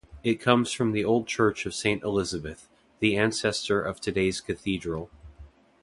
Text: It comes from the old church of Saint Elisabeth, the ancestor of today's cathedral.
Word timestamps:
It 0.23 0.41
comes 0.41 0.71
from 0.71 0.93
the 0.93 1.05
old 1.05 1.27
church 1.27 1.67
of 1.67 1.75
Saint 1.75 2.01
Elisabeth, 2.01 2.67
the 3.01 3.15
ancestor 3.15 3.79
of 3.83 4.01
today's 4.01 4.41
cathedral. 4.41 5.11